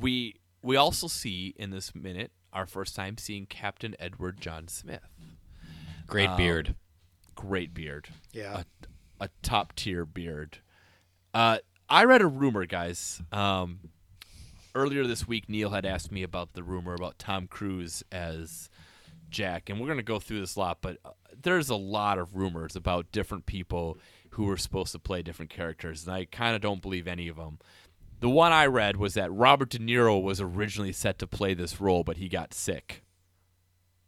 We 0.00 0.36
we 0.62 0.76
also 0.76 1.06
see 1.06 1.54
in 1.56 1.70
this 1.70 1.94
minute 1.94 2.32
our 2.52 2.66
first 2.66 2.94
time 2.96 3.16
seeing 3.18 3.46
Captain 3.46 3.94
Edward 3.98 4.40
John 4.40 4.68
Smith. 4.68 5.08
Great 6.06 6.28
Um, 6.30 6.36
beard. 6.36 6.74
Great 7.34 7.72
beard. 7.72 8.08
Yeah. 8.32 8.62
a 9.20 9.28
top 9.42 9.74
tier 9.76 10.04
beard. 10.06 10.58
Uh, 11.34 11.58
I 11.88 12.04
read 12.04 12.22
a 12.22 12.26
rumor, 12.26 12.64
guys. 12.66 13.20
Um, 13.32 13.90
earlier 14.74 15.06
this 15.06 15.28
week, 15.28 15.48
Neil 15.48 15.70
had 15.70 15.84
asked 15.84 16.10
me 16.10 16.22
about 16.22 16.54
the 16.54 16.62
rumor 16.62 16.94
about 16.94 17.18
Tom 17.18 17.46
Cruise 17.46 18.02
as 18.10 18.70
Jack, 19.28 19.68
and 19.68 19.78
we're 19.78 19.86
going 19.86 19.98
to 19.98 20.02
go 20.02 20.18
through 20.18 20.40
this 20.40 20.56
a 20.56 20.60
lot, 20.60 20.78
but 20.80 20.96
uh, 21.04 21.10
there's 21.42 21.68
a 21.68 21.76
lot 21.76 22.18
of 22.18 22.34
rumors 22.34 22.74
about 22.76 23.12
different 23.12 23.44
people 23.46 23.98
who 24.30 24.44
were 24.44 24.56
supposed 24.56 24.92
to 24.92 24.98
play 24.98 25.22
different 25.22 25.50
characters, 25.50 26.06
and 26.06 26.14
I 26.16 26.24
kind 26.24 26.56
of 26.56 26.62
don't 26.62 26.80
believe 26.82 27.06
any 27.06 27.28
of 27.28 27.36
them. 27.36 27.58
The 28.20 28.28
one 28.28 28.52
I 28.52 28.66
read 28.66 28.96
was 28.96 29.14
that 29.14 29.32
Robert 29.32 29.70
De 29.70 29.78
Niro 29.78 30.22
was 30.22 30.40
originally 30.40 30.92
set 30.92 31.18
to 31.18 31.26
play 31.26 31.54
this 31.54 31.80
role, 31.80 32.04
but 32.04 32.18
he 32.18 32.28
got 32.28 32.52
sick. 32.52 33.02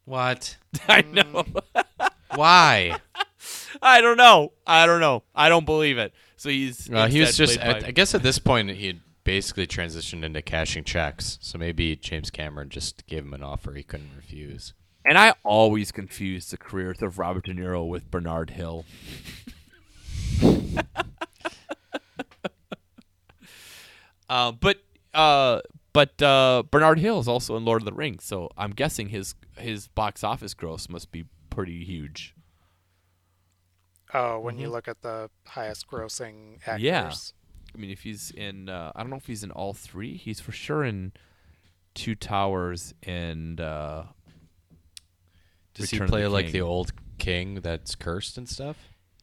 What? 0.04 0.57
I 0.88 1.02
know. 1.02 1.45
Mm. 1.45 2.11
Why? 2.35 2.99
I 3.83 4.00
don't 4.00 4.16
know. 4.16 4.52
I 4.66 4.87
don't 4.87 5.00
know. 5.00 5.23
I 5.35 5.49
don't 5.49 5.64
believe 5.64 5.99
it. 5.99 6.12
So 6.37 6.50
he's. 6.50 6.88
Well, 6.90 7.09
he 7.09 7.21
was 7.21 7.37
just. 7.37 7.59
At, 7.59 7.85
I 7.85 7.90
guess 7.90 8.14
at 8.14 8.23
this 8.23 8.38
point 8.38 8.71
he 8.71 8.87
had 8.87 9.00
basically 9.25 9.66
transitioned 9.66 10.25
into 10.25 10.42
cashing 10.42 10.85
checks. 10.85 11.38
So 11.40 11.59
maybe 11.59 11.97
James 11.97 12.31
Cameron 12.31 12.69
just 12.69 13.07
gave 13.07 13.25
him 13.25 13.35
an 13.35 13.42
offer 13.42 13.73
he 13.73 13.83
couldn't 13.83 14.11
refuse. 14.16 14.75
And 15.04 15.19
I 15.19 15.35
always 15.42 15.90
confuse 15.90 16.50
the 16.50 16.57
careers 16.57 17.02
of 17.02 17.19
Robert 17.19 17.47
De 17.47 17.54
Niro 17.54 17.87
with 17.88 18.11
Bernard 18.11 18.50
Hill. 18.50 18.85
uh, 24.32 24.52
but 24.52 24.78
uh, 25.12 25.60
but 25.92 26.22
uh, 26.22 26.62
Bernard 26.70 26.98
Hill 26.98 27.20
is 27.20 27.28
also 27.28 27.54
in 27.56 27.66
Lord 27.66 27.82
of 27.82 27.86
the 27.86 27.92
Rings, 27.92 28.24
so 28.24 28.50
I'm 28.56 28.70
guessing 28.70 29.10
his 29.10 29.34
his 29.58 29.88
box 29.88 30.24
office 30.24 30.54
gross 30.54 30.88
must 30.88 31.12
be 31.12 31.26
pretty 31.50 31.84
huge. 31.84 32.34
Oh, 34.14 34.40
when 34.40 34.58
you 34.58 34.70
look 34.70 34.88
at 34.88 35.02
the 35.02 35.30
highest 35.46 35.86
grossing 35.86 36.56
actors. 36.66 36.80
Mm-hmm. 36.80 36.84
Yeah. 36.84 37.12
I 37.74 37.78
mean, 37.78 37.90
if 37.90 38.02
he's 38.02 38.30
in, 38.30 38.68
uh, 38.68 38.92
I 38.94 39.00
don't 39.00 39.10
know 39.10 39.16
if 39.16 39.26
he's 39.26 39.42
in 39.42 39.50
all 39.50 39.72
three. 39.72 40.16
He's 40.16 40.40
for 40.40 40.52
sure 40.52 40.84
in 40.84 41.12
Two 41.94 42.14
Towers 42.14 42.92
and 43.02 43.58
uh, 43.60 44.04
Does 45.74 45.92
Return 45.92 45.98
he 45.98 46.04
of 46.04 46.10
the 46.10 46.12
play 46.12 46.26
like 46.26 46.52
the 46.52 46.60
old 46.60 46.92
king 47.18 47.56
that's 47.56 47.94
cursed 47.94 48.36
and 48.38 48.48
stuff? 48.48 48.76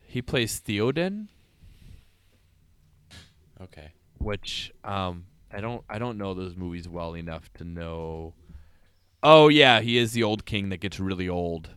he 0.06 0.22
plays 0.24 0.60
Theoden. 0.60 1.28
Okay. 3.62 3.94
Which 4.20 4.72
um 4.84 5.26
I 5.52 5.62
don't 5.62 5.84
I 5.90 5.98
don't 6.00 6.18
know 6.18 6.34
those 6.34 6.56
movies 6.56 6.88
well 6.88 7.16
enough 7.16 7.52
to 7.54 7.64
know. 7.64 8.34
Oh 9.24 9.48
yeah, 9.50 9.82
he 9.82 9.98
is 9.98 10.14
the 10.14 10.24
old 10.24 10.46
king 10.46 10.70
that 10.70 10.78
gets 10.80 11.00
really 11.00 11.28
old 11.28 11.70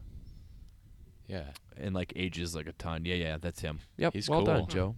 Yeah. 1.27 1.51
and 1.77 1.95
like 1.95 2.13
ages 2.17 2.55
like 2.55 2.67
a 2.67 2.73
ton. 2.73 3.05
Yeah, 3.05 3.15
yeah, 3.15 3.37
that's 3.41 3.61
him. 3.61 3.81
Yep. 3.97 4.13
He's 4.13 4.29
well 4.29 4.45
done, 4.45 4.59
cool. 4.61 4.67
Joe. 4.67 4.95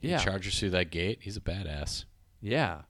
He 0.00 0.08
Yeah. 0.10 0.18
charges 0.18 0.58
through 0.58 0.70
that 0.70 0.90
gate. 0.90 1.18
He's 1.22 1.36
a 1.36 1.40
badass. 1.40 2.04
Yeah. 2.40 2.82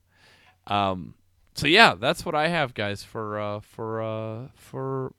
Um 0.67 1.15
so 1.55 1.67
yeah, 1.67 1.95
that's 1.95 2.25
what 2.25 2.35
I 2.35 2.49
have 2.49 2.75
guys 2.75 3.03
for 3.03 3.41
uh 3.41 3.61
for 3.61 4.03
uh 4.03 4.49
for 4.55 5.15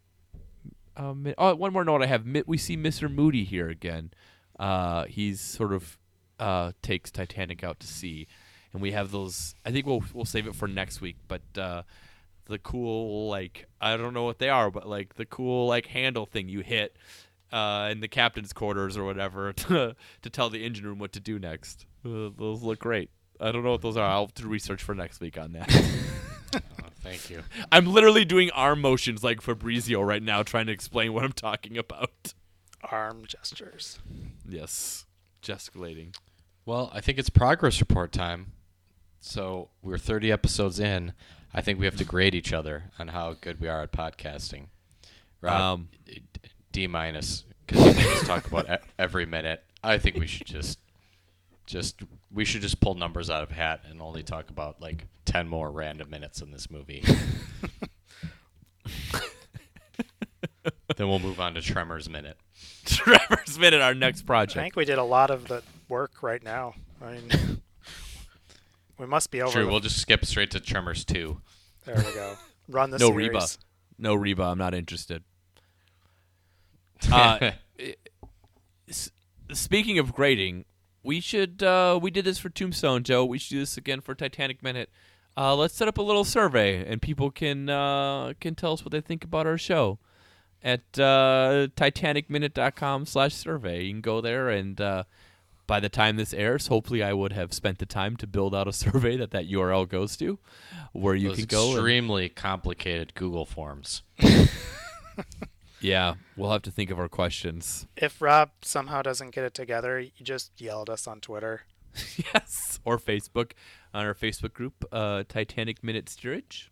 um 0.96 1.34
oh 1.38 1.56
one 1.56 1.74
more 1.74 1.84
note 1.84 2.02
I 2.02 2.08
have 2.08 2.26
Mi- 2.26 2.44
we 2.48 2.58
see 2.58 2.78
Mr. 2.78 3.14
Moody 3.14 3.44
here 3.44 3.70
again. 3.70 4.12
Uh 4.60 5.06
he's 5.06 5.40
sort 5.42 5.74
of 5.74 5.98
uh 6.40 6.72
takes 6.82 7.12
Titanic 7.12 7.64
out 7.64 7.80
to 7.82 7.88
sea 7.88 8.28
and 8.78 8.82
we 8.84 8.92
have 8.92 9.10
those 9.10 9.56
I 9.66 9.72
think 9.72 9.88
we'll 9.88 10.04
we'll 10.14 10.26
save 10.26 10.46
it 10.46 10.54
for 10.56 10.68
next 10.68 11.02
week, 11.02 11.16
but 11.28 11.42
uh 11.58 11.82
the 12.46 12.60
cool 12.60 13.28
like 13.28 13.66
I 13.82 13.98
don't 13.98 14.14
know 14.14 14.24
what 14.24 14.38
they 14.38 14.50
are, 14.50 14.70
but 14.70 14.88
like 14.88 15.16
the 15.16 15.26
cool 15.26 15.68
like 15.68 15.88
handle 15.88 16.28
thing 16.28 16.48
you 16.48 16.62
hit 16.62 16.96
uh, 17.52 17.90
in 17.92 18.02
the 18.02 18.08
captain's 18.08 18.54
quarters 18.54 18.98
or 18.98 19.04
whatever 19.04 19.52
to 19.68 19.96
to 20.22 20.30
tell 20.30 20.52
the 20.52 20.64
engine 20.64 20.86
room 20.86 21.00
what 21.00 21.14
to 21.14 21.20
do 21.20 21.40
next. 21.40 21.88
Uh, 22.06 22.30
those 22.38 22.62
look 22.62 22.80
great. 22.80 23.10
I 23.40 23.52
don't 23.52 23.64
know 23.64 23.72
what 23.72 23.82
those 23.82 23.98
are. 23.98 24.06
I'll 24.06 24.26
have 24.26 24.34
to 24.36 24.48
research 24.48 24.84
for 24.84 24.94
next 24.96 25.20
week 25.20 25.38
on 25.38 25.54
that. 25.54 25.70
Oh, 26.54 26.88
Thank 27.02 27.30
you. 27.30 27.44
I'm 27.74 27.86
literally 27.86 28.24
doing 28.24 28.50
arm 28.52 28.80
motions 28.80 29.22
like 29.22 29.42
Fabrizio 29.42 30.02
right 30.02 30.24
now, 30.24 30.44
trying 30.44 30.68
to 30.68 30.72
explain 30.72 31.12
what 31.12 31.26
I'm 31.26 31.34
talking 31.34 31.78
about. 31.78 32.34
Arm 32.90 33.26
gestures. 33.28 34.00
Yes, 34.48 35.06
gesticulating. 35.42 36.14
Well, 36.66 36.90
I 36.94 37.02
think 37.02 37.18
it's 37.18 37.30
progress 37.30 37.80
report 37.82 38.12
time. 38.12 38.54
So 39.28 39.70
we're 39.82 39.98
30 39.98 40.32
episodes 40.32 40.80
in. 40.80 41.14
I 41.54 41.62
think 41.62 41.80
we 41.80 41.86
have 41.86 41.98
to 41.98 42.06
grade 42.06 42.34
each 42.34 42.54
other 42.54 42.86
on 42.98 43.10
how 43.10 43.34
good 43.40 43.60
we 43.60 43.68
are 43.68 43.82
at 43.84 43.92
podcasting. 43.92 44.68
Rob, 45.42 45.62
Um, 45.62 45.90
D 46.72 46.88
minus 46.88 47.44
because 47.66 47.86
you 47.86 47.94
make 47.94 48.16
us 48.16 48.28
talk 48.28 48.48
about 48.48 48.70
e- 48.70 48.86
every 49.00 49.26
minute. 49.26 49.64
I 49.84 49.98
think 49.98 50.16
we 50.16 50.28
should 50.28 50.48
just, 50.48 50.80
just 51.66 52.02
we 52.32 52.46
should 52.46 52.62
just 52.62 52.80
pull 52.80 52.96
numbers 52.96 53.30
out 53.30 53.44
of 53.44 53.52
hat 53.52 53.82
and 53.90 54.02
only 54.02 54.24
talk 54.24 54.50
about 54.50 54.82
like 54.82 55.06
10 55.26 55.48
more 55.48 55.72
random 55.72 56.10
minutes 56.10 56.42
in 56.42 56.52
this 56.52 56.72
movie. 56.72 57.04
then 60.96 61.08
we'll 61.10 61.20
move 61.20 61.40
on 61.40 61.54
to 61.56 61.62
Tremors 61.62 62.10
minute. 62.10 62.38
Trevor's 62.86 63.60
minute, 63.60 63.82
our 63.82 63.94
next 63.94 64.22
project. 64.24 64.58
I 64.58 64.62
think 64.64 64.76
we 64.78 64.86
did 64.86 64.98
a 64.98 65.04
lot 65.04 65.30
of 65.32 65.48
the 65.48 65.64
work 65.90 66.24
right 66.24 66.42
now. 66.44 66.74
I 67.02 67.12
mean, 67.12 67.62
we 68.98 69.06
must 69.06 69.32
be 69.32 69.42
over. 69.42 69.52
True, 69.52 69.68
we'll 69.70 69.80
just 69.80 69.98
skip 70.00 70.26
straight 70.26 70.52
to 70.52 70.60
Tremors 70.60 71.06
2. 71.06 71.40
there 71.86 71.96
we 71.98 72.14
go. 72.14 72.36
Run 72.70 72.90
the 72.92 72.98
No 72.98 73.10
series. 73.10 73.28
Reba. 73.30 73.48
No 74.00 74.14
Reba, 74.16 74.44
I'm 74.44 74.58
not 74.58 74.74
interested. 74.74 75.24
Uh, 77.12 77.52
s- 78.90 79.12
speaking 79.54 80.00
of 80.00 80.14
grading, 80.14 80.66
we 81.04 81.20
should 81.22 81.62
uh, 81.62 82.00
we 82.02 82.10
did 82.10 82.26
this 82.26 82.40
for 82.40 82.50
Tombstone, 82.50 83.04
Joe. 83.04 83.24
We 83.24 83.38
should 83.38 83.52
do 83.52 83.60
this 83.60 83.78
again 83.78 84.02
for 84.02 84.16
Titanic 84.16 84.64
Minute. 84.64 84.90
Uh, 85.38 85.56
let's 85.56 85.76
set 85.76 85.88
up 85.88 86.00
a 86.00 86.02
little 86.02 86.24
survey, 86.24 86.84
and 86.84 87.00
people 87.02 87.30
can 87.30 87.70
uh, 87.70 88.34
can 88.40 88.56
tell 88.56 88.74
us 88.74 88.84
what 88.84 88.92
they 88.92 89.00
think 89.02 89.24
about 89.24 89.46
our 89.46 89.60
show 89.60 90.00
at 90.64 90.82
uh, 90.98 91.68
titanicminute.com 91.76 93.06
slash 93.06 93.36
survey. 93.36 93.84
You 93.84 93.94
can 93.94 94.02
go 94.02 94.20
there, 94.20 94.50
and 94.50 94.82
uh, 94.82 95.04
by 95.68 95.80
the 95.80 95.90
time 95.90 96.16
this 96.16 96.34
airs, 96.34 96.68
hopefully 96.68 97.04
I 97.04 97.14
would 97.14 97.34
have 97.34 97.54
spent 97.54 97.78
the 97.80 97.86
time 97.86 98.16
to 98.18 98.28
build 98.28 98.56
out 98.56 98.68
a 98.68 98.74
survey 98.86 99.18
that 99.18 99.32
that 99.32 99.50
URL 99.50 99.88
goes 99.88 100.16
to, 100.18 100.40
where 100.94 101.14
you 101.16 101.30
Those 101.30 101.38
can 101.38 101.46
go. 101.46 101.68
and- 101.70 101.74
extremely 101.78 102.30
complicated 102.30 103.14
Google 103.16 103.46
forms. 103.46 104.02
yeah, 105.82 106.16
we'll 106.36 106.52
have 106.52 106.64
to 106.64 106.72
think 106.72 106.90
of 106.90 107.00
our 107.00 107.10
questions. 107.10 107.86
If 107.96 108.22
Rob 108.22 108.50
somehow 108.62 109.02
doesn't 109.02 109.32
get 109.32 109.44
it 109.44 109.54
together, 109.54 110.00
you 110.00 110.12
just 110.24 110.60
yell 110.60 110.82
at 110.84 110.90
us 110.90 111.08
on 111.08 111.20
Twitter. 111.22 111.62
yes, 112.34 112.80
or 112.86 112.98
Facebook 112.98 113.52
on 113.94 114.06
our 114.06 114.14
Facebook 114.14 114.54
group, 114.54 114.86
uh, 114.92 115.24
Titanic 115.28 115.84
Minute 115.84 116.10
Steerage. 116.10 116.72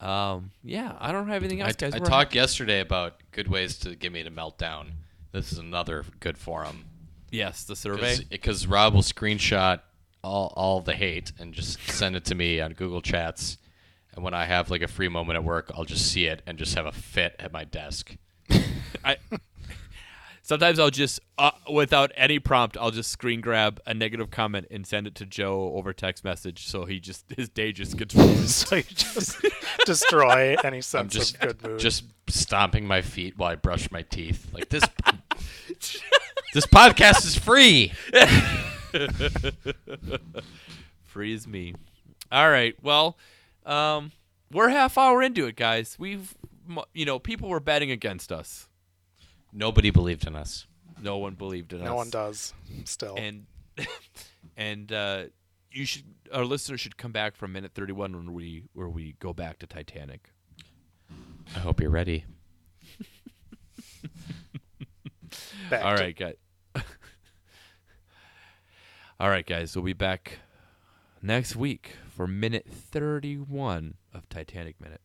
Um, 0.00 0.50
yeah, 0.64 0.96
I 0.98 1.12
don't 1.12 1.28
have 1.28 1.42
anything 1.42 1.62
I, 1.62 1.66
else, 1.66 1.76
guys. 1.76 1.94
I 1.94 1.98
We're- 1.98 2.08
talked 2.10 2.34
yesterday 2.34 2.80
about 2.80 3.14
good 3.30 3.48
ways 3.48 3.78
to 3.80 3.94
get 3.94 4.12
me 4.12 4.22
to 4.24 4.30
melt 4.30 4.58
down. 4.58 4.92
This 5.30 5.52
is 5.52 5.58
another 5.58 6.04
good 6.20 6.36
forum. 6.36 6.84
Yes, 7.32 7.64
the 7.64 7.74
survey. 7.74 8.18
Because 8.30 8.66
Rob 8.66 8.94
will 8.94 9.02
screenshot 9.02 9.80
all, 10.22 10.52
all 10.54 10.80
the 10.80 10.94
hate 10.94 11.32
and 11.38 11.52
just 11.52 11.80
send 11.90 12.14
it 12.14 12.24
to 12.26 12.34
me 12.34 12.60
on 12.60 12.74
Google 12.74 13.00
Chats. 13.00 13.58
And 14.14 14.22
when 14.22 14.34
I 14.34 14.44
have 14.44 14.70
like 14.70 14.82
a 14.82 14.88
free 14.88 15.08
moment 15.08 15.36
at 15.36 15.44
work, 15.44 15.70
I'll 15.74 15.84
just 15.86 16.12
see 16.12 16.26
it 16.26 16.42
and 16.46 16.58
just 16.58 16.74
have 16.74 16.86
a 16.86 16.92
fit 16.92 17.34
at 17.38 17.52
my 17.52 17.64
desk. 17.64 18.16
I 19.04 19.16
sometimes 20.42 20.78
I'll 20.78 20.90
just 20.90 21.20
uh, 21.38 21.52
without 21.72 22.12
any 22.14 22.38
prompt, 22.38 22.76
I'll 22.76 22.90
just 22.90 23.10
screen 23.10 23.40
grab 23.40 23.80
a 23.86 23.94
negative 23.94 24.30
comment 24.30 24.66
and 24.70 24.86
send 24.86 25.06
it 25.06 25.14
to 25.16 25.26
Joe 25.26 25.72
over 25.74 25.94
text 25.94 26.24
message, 26.24 26.66
so 26.66 26.84
he 26.84 27.00
just 27.00 27.24
his 27.34 27.48
day 27.48 27.72
just 27.72 27.96
gets 27.96 28.14
ruined. 28.14 28.32
So 28.50 28.76
you 28.76 28.82
just 28.82 29.38
destroy 29.86 30.56
any 30.62 30.82
I'm 30.94 31.08
just 31.08 31.36
of 31.36 31.40
good 31.40 31.62
mood. 31.62 31.80
just 31.80 32.04
stomping 32.28 32.86
my 32.86 33.00
feet 33.00 33.38
while 33.38 33.50
I 33.52 33.54
brush 33.54 33.90
my 33.90 34.02
teeth. 34.02 34.52
Like 34.52 34.68
this 34.68 34.84
This 36.52 36.66
podcast 36.66 37.24
is 37.24 37.36
free. 37.36 37.92
free 38.90 39.08
Freeze 41.04 41.46
me. 41.46 41.74
All 42.30 42.50
right. 42.50 42.74
Well, 42.82 43.16
um, 43.64 44.12
we're 44.50 44.68
half 44.68 44.98
hour 44.98 45.22
into 45.22 45.46
it, 45.46 45.56
guys. 45.56 45.96
We've, 45.98 46.34
you 46.92 47.04
know, 47.06 47.18
people 47.18 47.48
were 47.48 47.60
betting 47.60 47.90
against 47.90 48.32
us. 48.32 48.68
Nobody 49.52 49.90
believed 49.90 50.26
in 50.26 50.34
us. 50.36 50.66
No 51.00 51.18
one 51.18 51.34
believed 51.34 51.72
in 51.72 51.80
us. 51.80 51.84
no 51.84 51.94
one 51.94 52.10
does 52.10 52.54
still. 52.84 53.14
And 53.18 53.46
and 54.56 54.92
uh, 54.92 55.24
you 55.70 55.84
should, 55.84 56.04
our 56.32 56.44
listeners 56.44 56.80
should 56.80 56.96
come 56.96 57.12
back 57.12 57.34
from 57.34 57.52
minute 57.52 57.72
thirty-one 57.74 58.14
when 58.14 58.32
we 58.34 58.64
where 58.72 58.88
we 58.88 59.14
go 59.18 59.32
back 59.32 59.58
to 59.60 59.66
Titanic. 59.66 60.30
I 61.56 61.58
hope 61.58 61.80
you're 61.80 61.90
ready. 61.90 62.24
All 65.70 65.78
right, 65.78 65.82
All 65.82 65.96
to- 65.96 66.02
right, 66.02 66.16
guys. 66.16 66.34
All 69.22 69.30
right, 69.30 69.46
guys. 69.46 69.76
We'll 69.76 69.84
be 69.84 69.92
back 69.92 70.40
next 71.22 71.54
week 71.54 71.94
for 72.10 72.26
minute 72.26 72.66
thirty-one 72.68 73.94
of 74.12 74.28
Titanic 74.28 74.74
Minute. 74.80 75.00